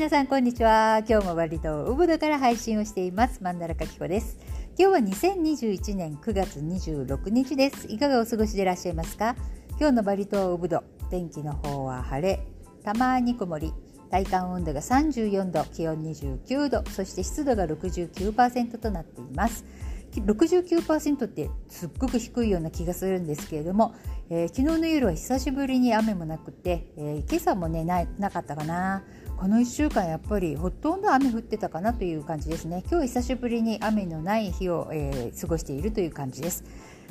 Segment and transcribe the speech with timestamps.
[0.00, 1.02] 皆さんこんにちは。
[1.06, 3.42] 今日もバリ島ウブドから配信をしています。
[3.42, 4.38] マンダラカキコです。
[4.78, 4.98] 今日は
[5.34, 7.86] 2021年9月26日です。
[7.86, 9.36] いかがお過ごしでいらっしゃいますか？
[9.78, 12.40] 今日のバリ島ウブド、天気の方は晴れ、
[12.82, 13.74] たまに曇り、
[14.10, 19.66] 体感温度が34度、気温29度、そして湿度が69%となっています。
[20.14, 23.94] 69%ってすっごく低いような気がするんですけれども、
[24.30, 29.04] えー、昨日の夜は久しぶりに雨もなくて、えー、今朝もねなかったかな
[29.40, 32.84] この1週間やっぱりほとんど雨降ってたかなという感じですね。
[32.90, 36.62] 今日久しぶりに雨のない日を、えー、過ごしているという感じです。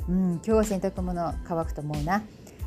[0.08, 2.22] うん今日は洗濯物乾くと思うな。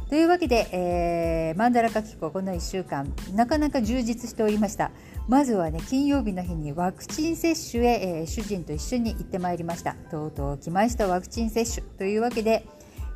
[0.10, 4.92] というわけで、えー、マンダラカキコこの1週間なかなか充実しておりました。
[5.30, 9.94] まずはね金曜日の日にワクチン接種へ、えー、主人と一緒に行ってまいりました。
[10.12, 12.68] とうとう来ましたワクチン接種というわけで、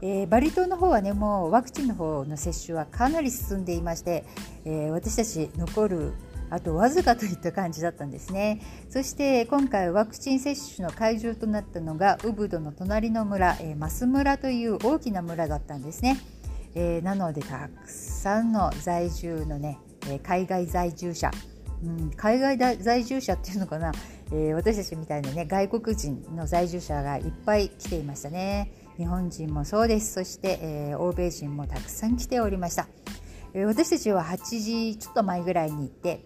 [0.02, 4.24] えー、バリ島の方はねもうワクチンの方の接種はかなり進んでいまして、
[4.64, 6.14] えー、私たち残る
[6.50, 8.62] あとわずかといった感じだったんですね。
[8.90, 16.18] そして今回ワクチン接種の会場となったのがウブドの隣の村、えー、マス村という大きな村だったんですね、
[16.76, 21.32] えー、なのでたくさんの在住のね、え海外在住者。
[21.84, 23.92] うん、海外在住者っていうのかな、
[24.32, 28.72] えー、私たちみたいなね外国人の在住者がいっぱい来ていましたね。
[28.98, 30.14] 日本人もそうです。
[30.14, 32.88] そして、えー、欧米人もたくさん来ておりました、
[33.54, 36.26] えー、私たちは8時ちょっと前ぐらいに行って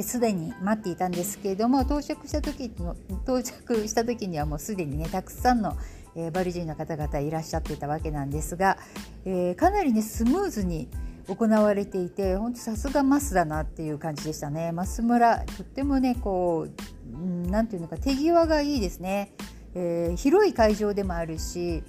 [0.00, 5.76] すで、に待っていたんですけれども到着した時の到着した時にはもうすでにねたくさんの、
[6.16, 8.78] えー、バリ人の方々いらっしゃっていたわけなんですが、
[9.26, 10.88] えー、かなりねスムーズに
[11.28, 14.72] 行われていて本当さすがマスだなっていう感じでしたね。
[14.72, 19.32] マ村とってもねこう何て言うのか手際がいいですね、
[19.74, 21.82] えー、広い会場でもあるし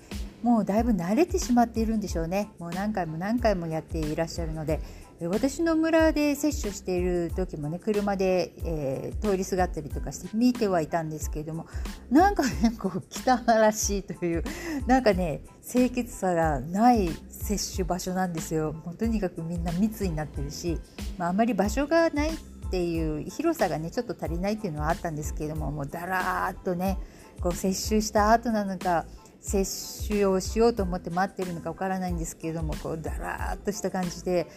[0.43, 2.51] もうだいぶ慣れてしまっているんでしょうね。
[2.59, 4.81] もう何回も何回もやっていらっしゃるので
[5.27, 11.65] 私の村で接種している時もね車で、えー、通りすがったりとかして見てはいたんですけれども
[12.09, 14.43] なんかねこう汚らしいという
[14.87, 18.73] なんかね清潔さがない接種場所なんですよ。
[18.73, 20.77] もうとにかくみんな密になってるし、
[21.17, 22.35] まあ、あまり場所がないっ
[22.69, 26.97] ていう広さがねちょっと足りないっていうのはあったんですけれどももうだらーっとね
[27.39, 29.05] こう接種した後なのか
[29.39, 34.47] 接種をしようと思って待ってるのかわからないんですけれどもこうだらーっとした感じで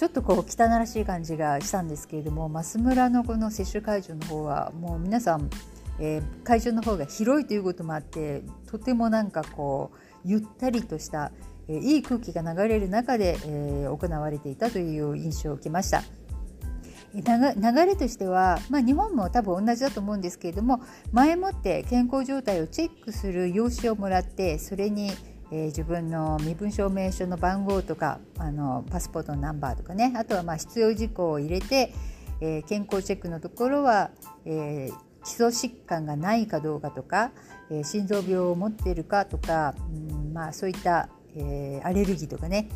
[0.00, 5.50] ちょっとこう汚らしい感じがしたんですけれども増村のこの接種会場の方はもう皆さん、
[5.98, 11.32] えー、会場の方が広いということもあってとてもなんかこうゆったりとした、
[11.68, 16.02] えー、いい空気が流れる中で、えー、行われていたという印象を受けました。
[17.12, 20.80] 流れとしては、まあ、日本も多分同じだと思うんですけれども
[21.12, 25.10] 前もって健康状態をチェックする用紙をもらってそれに
[25.52, 30.12] えー、自分の身分証明書の番号とかあのパスポートのナンバーとかね。
[30.16, 31.92] あとはまあ必要事項を入れて、
[32.40, 34.10] えー、健康チェックのところは、
[34.44, 37.32] えー、基礎疾患がないかどうかとか、
[37.70, 39.74] え心臓病を持っているかとか、
[40.10, 42.68] うんまあ、そういった、えアレルギーとかね。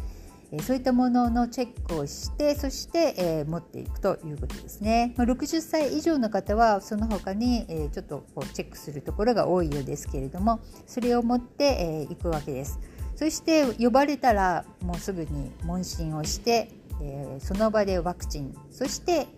[0.62, 12.78] そういったもののチェックをしてそして、え、持っていくということですね、ま、60歳以上の方はその他に、え、ちょっとこうチェックするところが多いようですけれどもそれを持って、えー、くわけです。
[13.16, 19.28] そして呼ばれたらもうすぐに問診をして、えその場でワクチンそして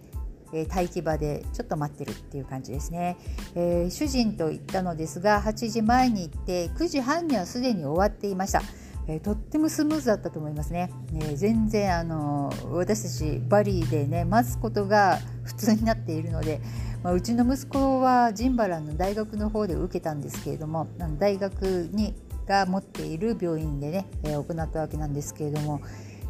[0.53, 3.17] え待機場でちょっと待ってるっていう感じですね、
[3.55, 8.62] えー、主人と行ったのですが8時前に行って9時半にはすでに終わっていました。
[9.09, 10.91] えー、とってもスムーズだったと思いますね。
[11.15, 16.61] え、全然あの私たちバリーでね待つことが普通になっているので、
[17.03, 21.62] まあ、うちの息子はジンバランの大学の方で受けたんですけれどもあの大学
[21.93, 22.15] に
[22.47, 25.83] が持っている病院でね、えー、行ったわけなんですけれども、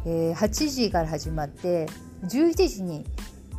[0.05, 1.87] えー、8時から始まって
[2.23, 3.05] 11時に、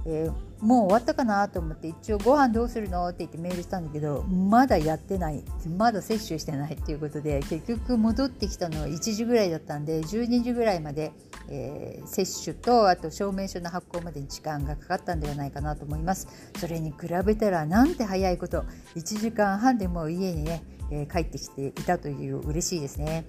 [0.07, 5.45] えー、もう終わったかなと思って一応ご飯どうするのって言ってメールしたんだけどまだやってない。
[5.77, 11.13] まだ接種してないっていうことで結局戻ってきたのは1時ぐらいだったんで12時ぐらいまで、
[11.49, 16.29] えー、接種とあと証明書の発行までに時間がかかったんではないかなと思います。
[16.59, 18.65] それに比べたらなんて早いこと
[18.97, 23.25] 1時間半でもう家にね、えー、帰ってきていたという嬉しいですね。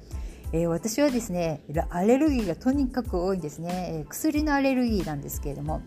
[0.51, 5.83] えー、私はですねアレルギーがとにかく多いんですね、えー、薬のアレルギーなんですけれども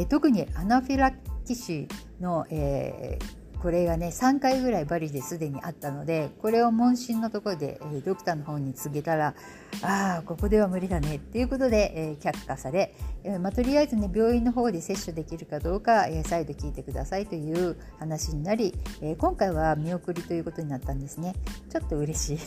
[0.00, 1.12] え、特にアナフィラ
[1.44, 9.34] キシーの、えー、これがね3回ぐらいバリですでにあったのでこれを問診のところで、え、ドクターの方に告げたら
[9.82, 21.34] ああここでは無理だねっていうことで、えー、却下され、えーまあ、とりあえずね病院の方で接種できるかどうか、えー、再度聞いてくださいという話になり、え、今回は見送りということになったんですね。
[21.70, 22.38] ちょっと嬉しい。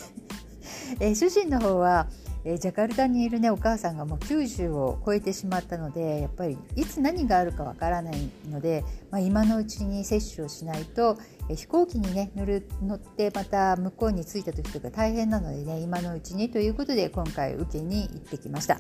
[1.02, 2.08] え、主人の方は
[2.44, 11.18] えー、ジャカルタにいるねお母さんがもう90を超えてしまったのでやっぱりいつ何があるかわからないので、まあ、今のうちに接種をしないと、
[11.50, 18.80] えー、飛行機にね乗る乗ってまた向こうに着いた時とか大変なのでね今のうちにということで今回受けに行ってきました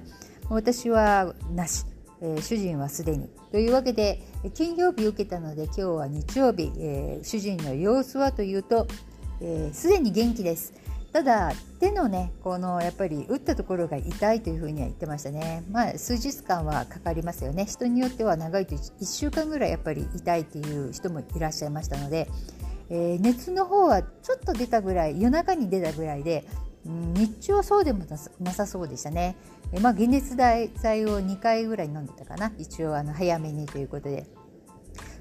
[0.49, 1.85] 私はなし
[2.21, 3.29] えー、主人はすでに。
[3.51, 4.21] というわけで
[4.53, 8.87] 金曜日受けたので今日は日曜日、えー、主人の様子はというと
[9.73, 10.73] すで、えー、に元気です。
[11.13, 15.63] ただ手のねこのやっぱり打ったところが痛いというふうには言ってましたね。
[15.69, 17.65] まあ数日間はかかりますよね。
[17.65, 22.29] 人によっては長いと1週間ぐらいやっぱり痛いっていう人もいらっしゃいましたので、
[22.89, 26.45] えー、熱の方はちょっと出たぐらい夜中に出たぐらいで
[26.85, 28.05] 日中はそうでも
[28.39, 29.35] なさそうでしたね。
[29.73, 30.69] えまあ、解熱剤
[31.05, 32.51] を2回ぐらい飲んでたかな。
[32.57, 34.25] 一応あの早めにということで。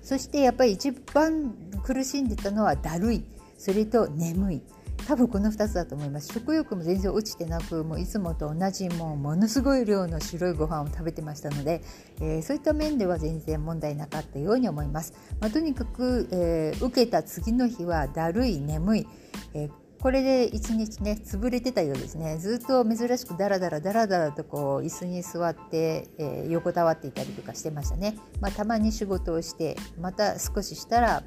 [0.03, 1.55] そしてやっぱり一番
[1.85, 3.25] 苦しんでたのはだるい。
[3.59, 4.63] それと眠い。
[5.11, 6.33] 多分この2つだと思います。
[6.33, 11.83] 食欲も全然落ちてなくもういつもと同じもうものすごい量の白いご飯を食べてましたので、
[12.21, 19.09] えー、そういった面では全然問題なかったように思います、まあ、とにかく、えー、受けた次の日はだるい眠い、
[19.55, 19.71] えー
[20.01, 22.39] これで一日ね潰れてたようですね。
[22.39, 31.23] ずっと珍しくダラダラダラダラとこう椅子に座って、えー、横たわっていたりとかしてましたね、まあ、たまに仕事をしてまた少ししたら、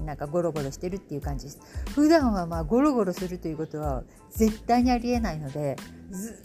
[0.00, 1.60] うん、なんかゴロゴロしてるっていう感じです。
[1.94, 5.76] 普段はまあゴロゴロするということは絶対にありえないので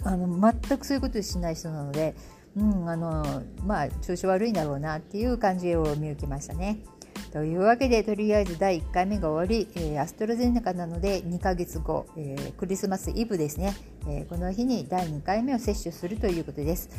[0.04, 2.14] あの全くそういうことしない人なので
[2.56, 6.78] うんあのまあ調子悪いんだろうなっていう感じを見受けましたね。
[7.34, 13.74] というわけでとりあえず第1回目が終わり、えー、アストロゼネカなので2ヶ月後、えー、クリスマスイブですね、
[14.08, 16.92] えー、この日に第2回目を接種するということです。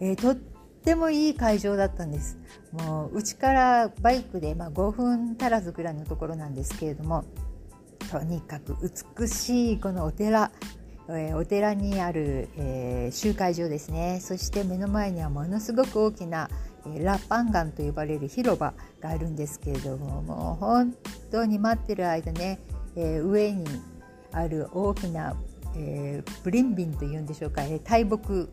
[0.00, 2.38] えとってもいい会場だったんです。
[2.72, 7.26] もううちからバイクで、まあ、5分足らずぐらいのところなんですけれども
[8.10, 8.74] とにかく
[9.18, 10.50] 美しいこのお寺
[11.10, 14.20] えお寺にある、えー、集会場ですね。
[14.22, 16.48] そして目の前にはものすごく大きな、
[17.02, 20.94] ラ・パンガンと呼ばれる広場があるんですけれどももう本
[21.30, 22.58] 当に待ってる間ね、
[22.96, 23.64] え、上に
[24.32, 25.36] ある大きな、
[25.76, 28.48] えー、ブリンビンというんでしょうか、え、大木。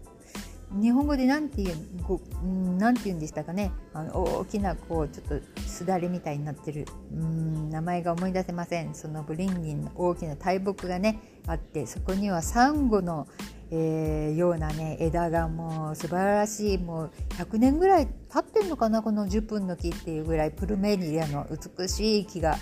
[0.71, 3.71] 日本語で何て言うなんて言うんでしたかね。
[3.91, 6.85] あの大きなこうちょっとすだれみたいになってる。
[7.11, 8.93] うん名前が思い出せません。
[8.93, 13.27] そのブリンギンの大きな大木がねあってそこにはサンゴの、
[13.71, 22.57] えー、ようなね枝がもう素晴らしいもう100年ぐらい経ってんのかなこの10分の木っていうぐらいプルメニアの美しい木が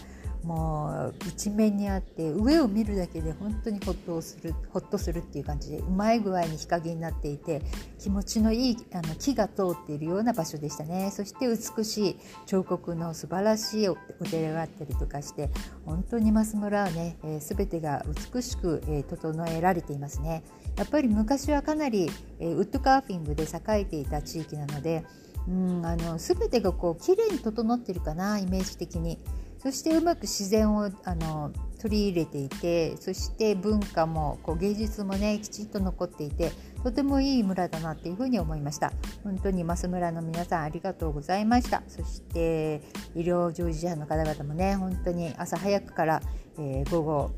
[0.48, 7.62] もう一面にあって上を見るだけで本当にほっとするほっとするっていう感じでうまい具合に日陰になっていて
[8.00, 11.12] 気持ちのいいあの木が通っているような場所でしたね。
[11.12, 13.98] そして美しい彫刻の素晴らしいお
[14.30, 15.50] 寺があったりとかして
[15.86, 20.44] 本当に増村はね、えー、全てが美しく、えー、整えられていますね。
[20.77, 22.09] やっぱり昔はかなり、
[22.39, 25.03] えー、ウッドカーフィングで栄えていた地域なので
[25.47, 29.19] うんあの全てがこう綺麗に整ってるかなイメージ的に。
[29.59, 31.51] そしてうまく自然をあの
[31.81, 36.51] 取り入れていてそして文化もこう芸術もねきちんと残っていて
[36.83, 42.81] とてもいい村だなっていうふうに思いました本当に増村の皆さんありがとうございましたそして
[43.16, 46.21] 医療従事者の方々もね本当に朝早くから、
[46.59, 47.31] えー、午後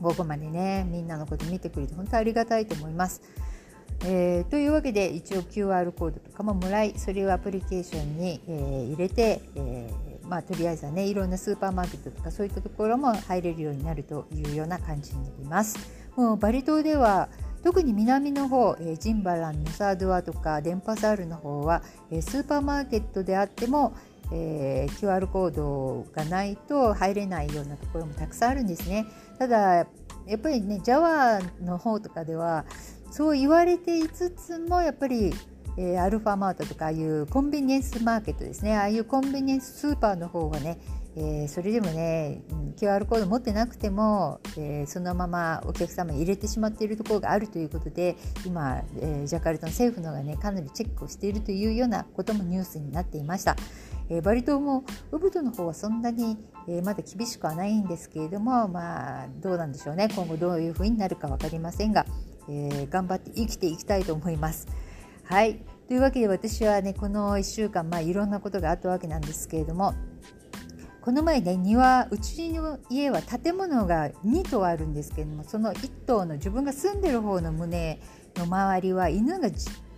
[0.00, 3.22] 午後までねみんなのこと見てくれて本当ありがたいと思います。
[4.02, 15.76] えー、というわけで一応 QR コードとかももらいそれをアプリケーションに、えー、入れて、えーまあ、とりあえずはねいろんなスーパーマーケットとかそういったところも入れるようになるというような感じになります。
[16.16, 17.28] もうバリ島では
[17.62, 23.92] 特に南の方、えー、ジンバラン、ヌサードアとかデンパサールの方は、え、スーパーマーケットであっても、
[24.32, 29.06] えー、QR コードがないと入れないようなところもたくさんあるんですね。
[29.40, 29.86] ただ
[30.26, 32.66] やっぱりねジャワの方とかでは
[33.10, 35.32] そう言われていつつもやっぱり
[35.76, 40.78] えー、アルファマートとかああいうコンビニエンスマーケットですねああいうコンビニエンススーパーの方はね、
[41.16, 42.42] えー、それでもね
[42.76, 53.56] QR コード持ってなくても、えー、そのままお客様に入れてしまっているところがあるということで今、え、ジャカルタの政府のがねかなりチェックをしているというようなこともニュースになっていました。
[54.10, 56.36] え、バリ島もウブドの方はそんなに、
[56.68, 62.06] え、まだ厳しくはないんですけれどもまあどうなんでしょうね今後どういうふうになるか分かりませんが、
[62.48, 64.68] えー、頑張って生きていきたいと思います。
[65.24, 69.94] はいというわけで私はねこの1週間、まあ、いろんなことがあったわけなんですけれども
[71.00, 77.66] この前ね庭うちの家は建物が2棟あるんですけれどもその1棟の自分が住んでる方の棟
[78.36, 79.48] の周りは犬が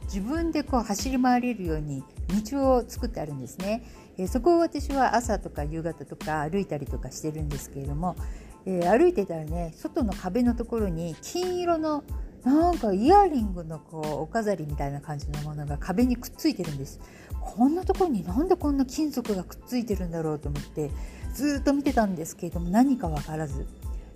[0.05, 2.03] 自分でこう走り回れるように
[2.51, 3.83] 道を作ってあるんですね。
[4.19, 8.17] えそこを私は朝とか夕方とか歩いたりとかしてるんですけれども、
[8.67, 12.05] えー、歩いてたらね外の壁のところに金色の
[12.45, 17.01] なんかイヤリングのこうお飾りみたいな感じのものが壁にくっついてるんです
[17.41, 20.91] こんなところになんでこんな金属がくっついてるんだろうと思って
[21.35, 23.67] ずっと見てたんですけれども何か分からず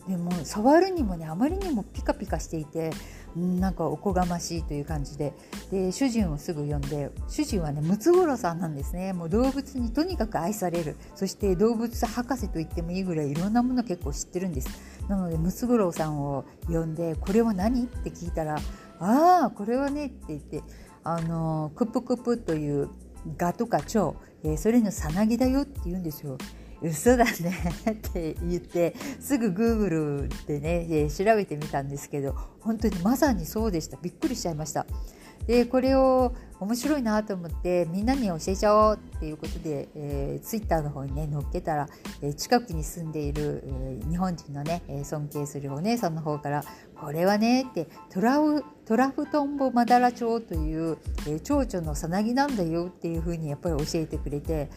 [0.09, 2.91] でも触るにもねあまりにもピカピカしていて
[3.37, 5.35] なんかおこがましいという感じで
[5.71, 14.69] で主人をすぐ呼んで主人はねムツゴロウさんなんですねもう動物にとにかく愛されるそして動物博士と言ってもいいぐらいいろんなもの結構知ってるんです
[15.09, 18.57] なのでムツゴロウさんを呼んで「これは何?」って聞いたら
[18.99, 20.63] 「ああこれはね」って言って
[21.05, 22.89] あのクプクプという
[23.37, 26.39] ガとか蝶、えー、それのさなぎだよって言うんですよ。
[26.89, 27.31] 嘘だね。
[27.91, 33.97] って言ってすぐ Google でね調べてみたんですけど本当にまさにそうでした。
[34.01, 34.87] びっくりしちゃいました。
[35.47, 41.89] でこれを面白いなと思ってみんなに教えちゃおうっていうことで、えー、ツイッターの方にね載っけたら、
[42.23, 46.65] えー、近くに住んでいる、えー、日本人のね尊敬するお姉さんの方から
[46.99, 54.71] 「これはね」ってトラウトラフトンボマダラチョウという、えー、蝶々のさなぎなんだよっていうふうにやっぱり教えてくれて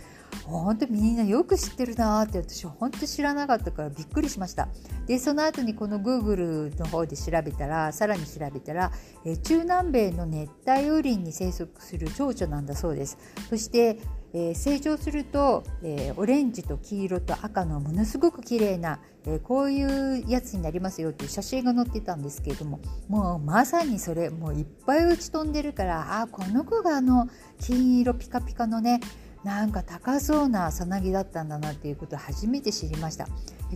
[0.43, 4.67] 本当みんなよく知ってるなって私本当知らなかったからびっくりしました。
[5.05, 8.91] でその後にこの Google の方で調べたらさらに調べたら、
[9.25, 13.17] え中南米の熱帯雨林に生息する蝶々なんだそうです。
[13.49, 13.99] そして
[14.33, 27.27] えー、成長すると、えー、オレンジと黄色と赤のものすごく綺麗な、えー、こういうやつになりますよっていう写真が載ってたんですけれどももうまさにそれもういっぱい打ち飛んでるからあこの子があの
[27.59, 28.99] 金色ピカピカのね
[29.43, 33.27] なんか高そうなさなぎだったんだなっていうことを初めて知りました。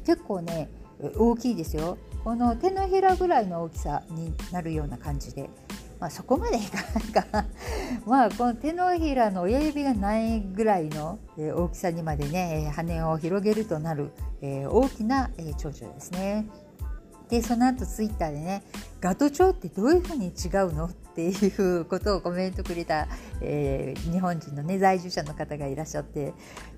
[0.05, 0.70] 結構ね
[1.17, 1.98] 大きいですよ。
[2.24, 5.50] この手のひらぐらいの大きさになるような感じで、
[6.00, 7.48] まあ、そこまでいかないかな。
[8.05, 16.46] まあこの手のひらの親指がないぐらいの大きさにまでね羽を広げるとなる大きな蝶々ですね。
[17.29, 18.63] でその後ツイッターでね
[19.00, 20.86] ガトチョウってどういうふうに違うの？
[20.86, 23.08] っていうことをコメントくれた、
[23.41, 26.34] えー、日本人のね在住者の方がいらっしゃって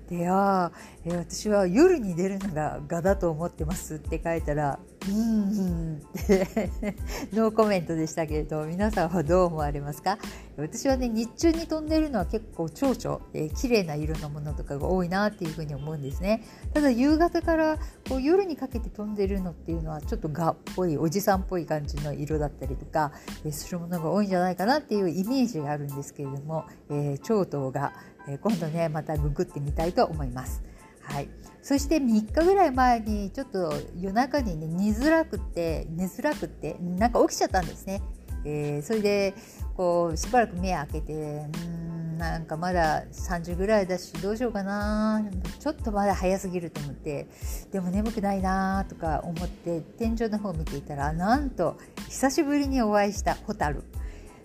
[0.08, 0.70] であ、
[1.04, 4.78] えー、私は夜に出るのが蛾だと思ってますって書いたら
[5.08, 5.62] うんう
[5.96, 6.02] ん。
[7.32, 10.18] ノーコメントでしたけれど皆さんはどう思われますか？
[10.56, 16.42] 私はね日中に飛んでるのは結構蝶々、えー、綺麗な色のものとかが多いなっていうふうに思うんですね。
[16.72, 23.12] ただ夕方からこう夜にかけて飛んでるのっていうのはちょっと蛾っぽいおじさんっぽい感じの色だったりとか、
[23.44, 27.92] えー、するものが多いんじゃないかなっていうイメージがあるんですけれども、えー、蝶々が、
[28.28, 30.62] えー、今度ねまたググってみたいと思います。
[31.08, 31.28] はい、
[31.62, 38.02] そして3日ぐらい前にちょっと夜中にね寝づらくて寝づらくてなんか起きちゃったんですね。
[38.44, 39.34] えー、それで
[39.76, 45.22] こうしばらく目開けてうんなんかまだ3時ぐらいだしどうしようかな
[45.58, 47.26] ちょっとまだ早すぎると思って
[47.72, 51.76] でも眠くないなとか思って天井の方を見ていたらなんと
[52.08, 53.82] 久しぶりにお会いしたホタル。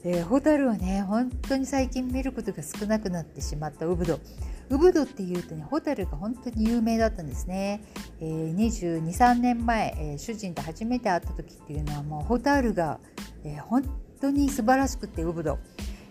[0.04, 4.20] えー、ホタルはね本当に最近見ることが少なくなってしまったウブド
[4.72, 7.84] ウブドっていうとねホタルが本当に有名だったんですね、
[8.20, 13.00] えー、22、3年前、えー、主人と初めて会った時っていうのはもうホタルが、
[13.44, 13.84] えー、本
[14.20, 15.60] 当に素晴らしくてウブド、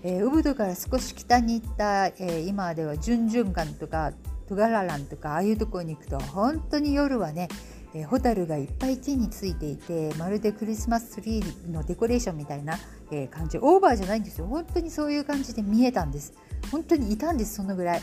[0.02, 4.12] えー、ウブドから少し北に行った、えー、今ではジュンジュンガンとか
[4.48, 7.48] トガラランとかああいうところに行くと本当に夜はね
[7.94, 12.78] えー、ホタルがいっぱい木についていてまるでクリスマスツリーのデコレーションみたいな、
[13.10, 13.58] えー、感じ。
[13.58, 14.46] オーバーじゃないんですよ。
[14.46, 16.32] 本当にそういう感じで見えたんです。
[16.70, 18.02] 本当にいたんですそのぐらい。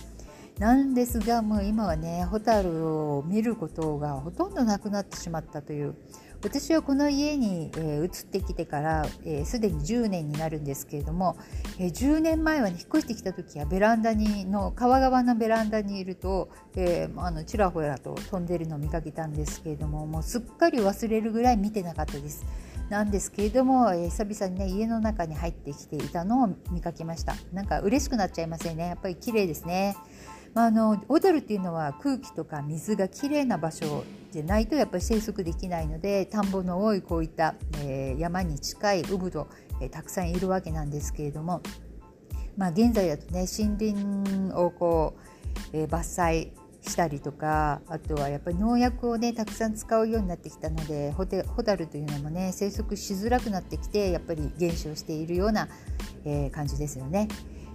[0.59, 5.95] なんですがもう今はねホタルを見ることがほとんどなくなってしまったという。
[6.43, 11.35] 私はこの家に、えー、移ってきてからすで、えー、に10年になるんですけれども、
[11.79, 22.45] えー、10年前は、ね、引っ越してきた時はベランダにの川側のベランダにいると、えー、あのちらほらと飛んでるのを見かけたんですけれどももうすっかり忘れるぐらい見てなかったです。
[22.89, 27.35] なんですけれども、えー、久々にね家の中に入ってきていたのを見かけました。
[27.51, 28.87] なんか嬉しくなっちゃいますよね。
[28.87, 29.97] やっぱり綺麗ですね。
[30.57, 39.47] まあ、あの小樽っていうのは空気とか水がきれいな場所でないとやっぱり生息できないので田んぼの多いこういった、えー、山に近いウブド、
[39.81, 41.61] えー、たくさんいるわけなんですけれども、
[42.57, 45.13] まあ、現在だとね森林をこ
[45.73, 46.49] う、えー、伐採
[46.81, 55.67] したりとかあとはやっぱり農薬をねたくさん使うようになってきたのでホテホタルというのもね生息しづらくなってきてやっぱり減少しているような、
[56.25, 57.27] えー、感じですよね。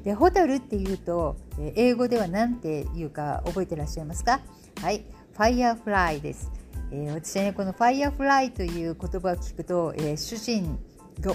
[0.04, 1.36] でホタルっていうと
[1.76, 4.40] 英語では何て言うか覚えてらっしゃいますか？
[4.80, 5.04] はい。
[5.32, 6.50] ファイヤーフライです、
[6.90, 10.78] えー、私はねこのファイヤーフライという言葉を聞くと、えー、主人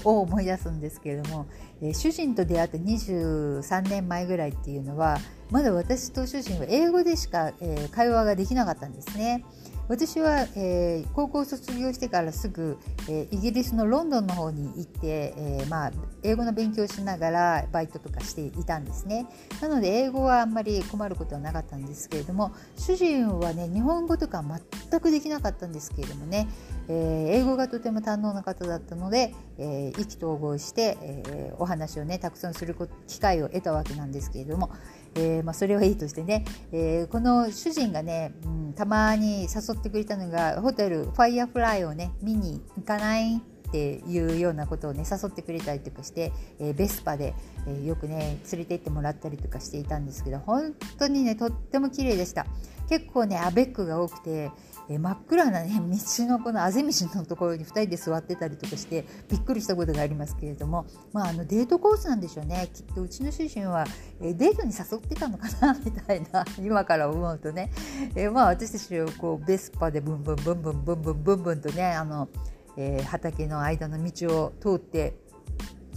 [0.03, 1.47] を思い出すんですけれども、
[1.81, 5.17] えー、主人と出会った23年前ぐらいっていうのは
[5.50, 9.43] まだ私と主人は英語でしか、え、会話ができなかったんですね。
[9.89, 12.77] 私は、えー、高校卒業してからすぐ、
[13.10, 15.91] えー、イギリスのロンドンの方に行って、えー、まあ、
[16.24, 19.27] 英語の勉強しながらバイトとかしていたんですね。
[19.62, 26.48] なので英語はあんまり困ることはなかったんですけれども主人はね日本語とか全くできなかったんですけれどもね、
[26.89, 32.75] え英語がとても堪能な方だったので、え意気投合して、えお話をねたくさんする
[33.08, 34.72] 機会を得たわけなんですけれども、
[35.17, 47.33] えー、まあ、それはいいとしてね、えー、この主人がね、うん、たまに誘ってくれたのがホテルファイヤーフライをね見に行かないっていうようなことをね誘ってくれたりとかして、えー、ベスパで、
[47.67, 52.45] えー、よくね連れて行ってもらったりとかしていたんですけど本当にねとっても綺麗でした。
[52.88, 54.51] 結構ねアベックが多くて、
[54.89, 62.70] え真っ暗なね道のこのあぜ道のところに2人で座ってたりとかしてびっくりしたことがありますけれども、まあ、あのデートコースなんでしょうね。
[62.74, 63.86] きっとうちの主人は、
[64.22, 67.72] えデートに誘ってたのかなみたいな 今から思うとね、
[68.15, 72.29] えまあ、私たちをこうベスパでブンブンブンブンブンブンブンブンとねあの、
[72.77, 75.15] えー、畑の間の道を通って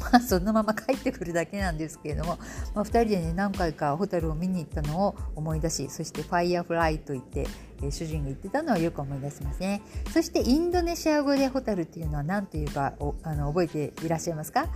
[0.00, 2.38] まあ、そのまま帰ってくるだけなんですけれども、
[2.74, 7.46] まあ、2人でね何回かホタルを見に行ったのを思い出しそして「ファイヤーフライ」と言って、
[7.82, 9.82] えー、主人が言ってたのをよく思い出しますね。
[10.12, 14.68] そしてインドネシア語でホタルっていうのは何というかあの覚えていらっしゃいますか？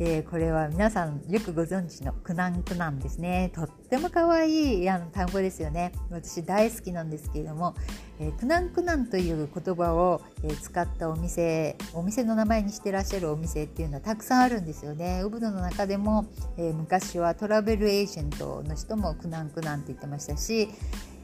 [0.00, 3.50] えー、これは皆さんよくご存知のクナンクナンですね。
[3.52, 5.92] とっても可愛いあの単語ですよね。
[6.08, 7.74] 私大好きなんですけれども、
[8.20, 15.22] えー、クナンクナンという言葉を、え、使ったお店お店の名前にしてらっしゃるお店っていうのはたくさんあるんですよね。
[15.24, 16.26] ウブドの中でも、
[16.56, 20.68] え昔はトラベルエージェントの人もクナンクナンって言ってましたし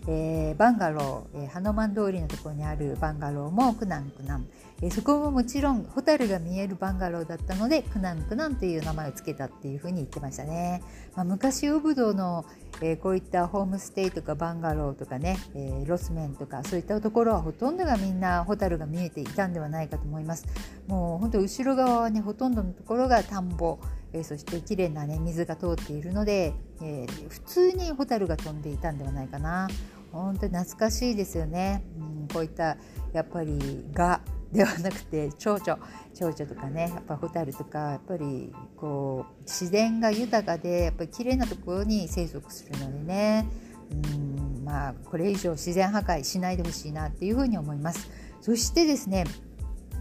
[0.06, 4.46] えー、バンガロー、えー、ハノマン通りのところにあるバンガローもクナンクナン、
[4.82, 10.82] えー、そこももちろんホタルが見えるバンガローだったのでクナンクナンという名前を付けたっていうふうに言ってましたね、
[11.16, 12.44] まあ、昔ウブドの、
[12.82, 20.46] えー、こういったホームステイとかバンガローとかね、えー、ロスメンとかそういったところはほとんどがみんなホタルが見えていたんではないかと思います。
[20.86, 23.78] もう本当後ろ側はねほとんどのところが田んぼ
[24.14, 29.68] え、そして綺麗なね水が通っているので、えー、普通にホタルが飛んでいたんではないかな。
[30.22, 32.76] 本当に懐かしいですよね、うん、こういった
[33.12, 34.20] やっぱりが
[34.52, 35.78] ではなくて蝶々。
[36.14, 43.46] 蝶々とかねやっぱホタルとかやっぱりこう自然が豊かでやっぱり綺麗なところに生息するのでね。
[43.90, 48.08] うんまあこれ以上自然破壊しないでほしいなっていうふうに思います。
[48.40, 49.24] そしてですね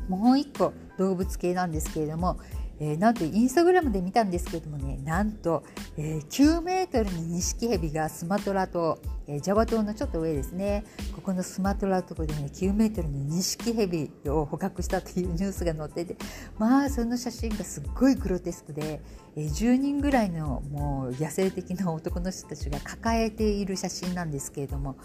[0.07, 2.37] もう一個動物系なんですけれども
[2.79, 5.63] えー、なんとインスタグラムで見たんですけどもねなんと、
[5.97, 10.83] えー、9メートルのニシキヘビがスマトラ島、えー、ジャワ島のちょっと上ですね。
[11.15, 16.15] ここのスマトラ島でね9メートルのニシキヘビを捕獲したというニュースが載ってて
[16.57, 19.01] まあその写真がすっごいグロテスクで、
[19.35, 24.95] えー、10人ぐらいのもう野生的な男の人たちが抱えている写真なんですけれども、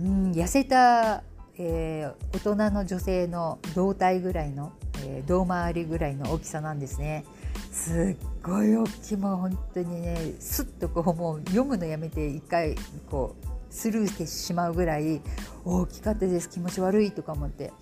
[0.00, 1.22] うん、痩せた
[1.58, 4.72] えー、大人の女性の胴体ぐらいの、
[5.04, 7.24] えー、胴回りぐらいの大きさなんですね。
[7.72, 12.76] すっごい大きいもう本当にねすっとこうもう読むのやめて一回
[13.10, 15.22] こうスルーしてしまうぐらい
[15.64, 16.50] 大きかったです。
[16.50, 17.72] 気持ち悪いとか思って。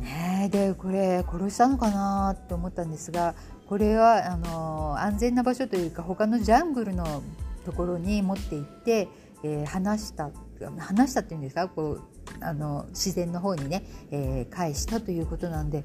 [0.00, 3.34] ねでこれ殺したのかなって思ったんですが
[3.66, 7.22] これはあの安全な場所というか他のジャングルの
[7.64, 9.08] ところに持って行って、
[9.46, 10.30] えー、話した
[10.78, 11.68] 話したっていうんですか？
[11.68, 12.02] こう
[12.40, 15.84] あの自然の方にね、えー、返したということなんで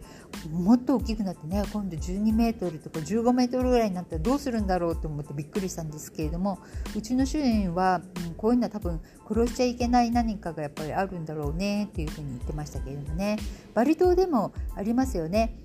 [0.49, 6.59] もっと大きくなってね今度12メートルとか15メートルぐらいになったらどうするんだろうと思ってびっくりしたんですけれども
[6.95, 13.37] うちの主人は、うん、こういうのは多分殺しちゃいけない何かがやっぱりあるんだろうねっていうふうに言ってましたけれどもね
[13.73, 15.57] バリ島でもありますよね。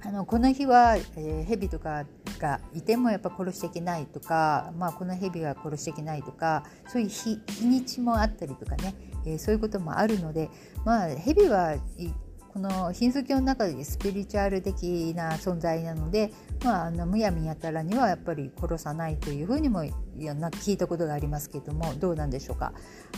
[0.00, 2.06] あのこの日は、えー、蛇とか
[2.38, 8.94] がいてもやっぱ殺しちゃいけないとか、まあ、この蛇は殺しちゃいけないとかそういう日日にちもあったりとかね、
[9.26, 10.50] えー、そういうこともあるので、
[10.84, 11.76] まあ、蛇は
[12.52, 16.32] このヒンズー教の中でスピリチュアル的な存在なので、
[16.64, 22.72] まあ、あのむやみやたらにはやっぱり殺さないというふうにも聞いたことがありますけれどもどうなんでしょうか。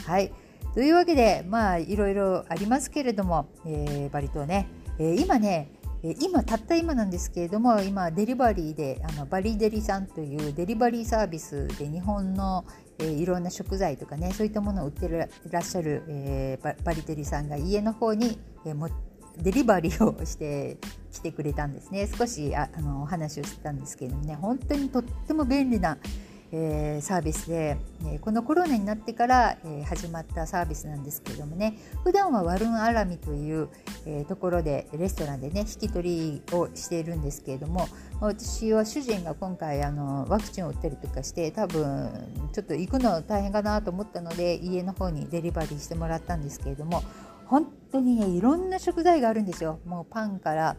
[0.04, 0.32] はい
[0.74, 12.64] というわけでまあいろいろありますけれども、えー、バリ島ね、えー、今ね今たった今なんですけれども今デリバリーであのバリデリさんというデリバリーサービスで日本の、
[12.98, 18.88] えー、いろんな食材とかねそういったものを売ってらっしゃる、えー、バリデリさんが家の方に、えー、も
[19.36, 20.78] デリバリーをして
[21.12, 22.06] きてくれたんですね。
[22.06, 25.98] 少しああのお話をしてたんですけれどもね本当にとっても便利な
[26.52, 31.78] えー、サービスで、えこのコロナになってから、え始まったサービスなんですけれどもね。
[32.02, 33.68] 普段はワルンアラミという、
[34.06, 37.86] えところでレストランでね引き取りをしているんですけれども
[38.20, 42.10] 私は主人が今回あのワクチンを打ったりとかして多分
[42.52, 47.02] ちょっと行くの大変かなと思ったので家の方にデリバリーしてもらったんですけれども
[47.46, 49.80] 本当にねいろんな食材があるんですよ。
[49.84, 50.76] もうパンから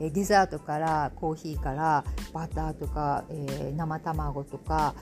[0.00, 4.94] デザートからコーヒーからバターとか、えー、生卵とか、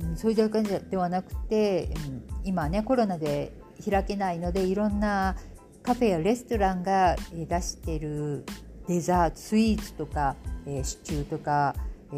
[0.00, 3.52] うん、そういうだけではなくて、うん、今ねコロナで
[3.88, 5.36] 開けないのでいろんな
[5.82, 8.44] カフェやレストランが出してる
[8.86, 10.36] デザートスイーツとか、
[10.66, 11.74] えー、シチューとか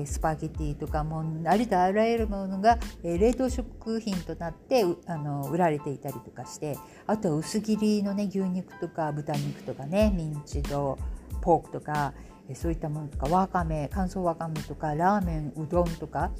[0.06, 10.98] スパゲティとかもありとあらゆるものが冷凍食品となってあの売られていたりとかしてあとは薄切りのね牛肉とか豚肉とかねミンチと
[11.42, 12.14] ポークとか
[12.54, 16.30] そういったものとかわかめ乾燥わかめとかラーメンうどんとか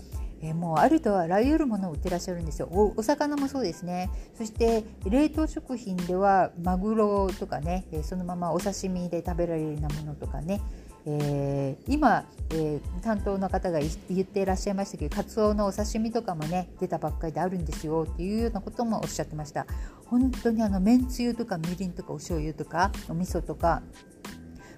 [0.42, 2.68] えもうありとあらゆるものを売ってらっしゃるんですよ。
[2.72, 4.10] おお魚もそうですね。
[4.36, 10.60] そして冷凍食品ではマグロとかねそのままお刺身で食べられるようなものとかね。
[11.04, 19.66] えー、今、えー、担当の方が言っていらっしゃいましたけどカツオのお刺身とかもね出たばっかりであるんですよっていうようなこともおっしゃってました。
[20.06, 23.82] 本当にあのめんつゆとかみりんとかお醤油とかお味噌とか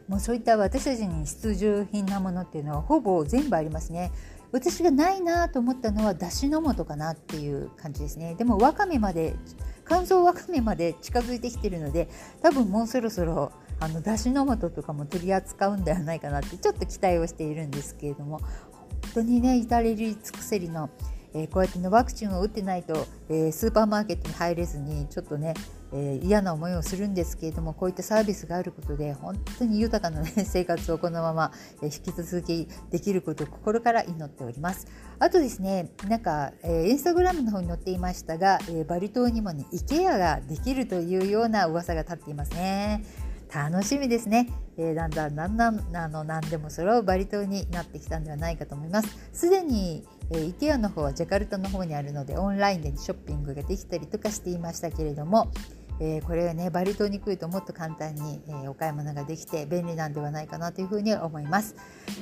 [0.08, 4.12] もうそういった私たちに必需品なものっていうのはほぼ全部ありますね。
[4.52, 8.36] 私がないなと思ったのはだしの素かなっていう感じですね。
[8.36, 9.34] でもわかめまで
[9.84, 12.08] 乾燥わかめまで近づいてきてるので
[12.40, 18.48] 多分もうそろそろあのだしの素とかも取り扱うんではないかなってちょっと期待をしているんですけれども本
[19.14, 20.88] 当にね至れり尽くせりの、
[21.34, 25.54] えー、こうやってのワクチンを打ってないと、えー、スーパーマーケットに入れずにちょっとね
[25.96, 31.52] えー、嫌な思いをするんですけれどもこういったサービスがあることで本当に豊かな、ね、 生活をこのまま、
[31.82, 34.88] え、引き続きできることを心から祈っております。
[35.20, 43.04] あとですねなんか、えー、インスタグラムの方に載っていましたが、えー、バリ島にもね IKEA ができるというような噂が立っていますね。
[43.54, 49.16] 楽しみですね、えー、だんだんだんだんあの何でも揃うバリ島になってきたんではないかと思います。
[49.32, 55.52] すでに、えー、IKEA の方はジャカルタの方にあるのでオンラインでショッピングができたりとかしていましたけれども
[56.00, 61.76] えー、これはねバリ島に来るともっと簡単に、えー、お買い物ができて便利なんではないかなというふうに思います。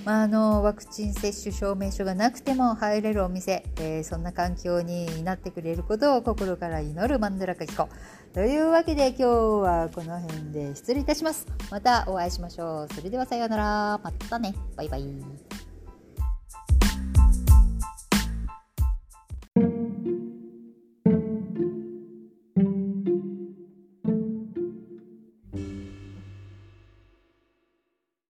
[0.04, 7.88] まあ、あのワクチン接種証明書がなくても入れるお店、えー、そんな環境になってくれることを心から祈るマンドラカキコ。
[8.34, 11.46] というわけで今日はこの辺で失礼いたします。
[11.70, 12.94] またお会いしましょう。
[12.94, 14.00] それではさようなら。
[14.02, 14.54] またね。
[14.76, 15.61] バイバイ。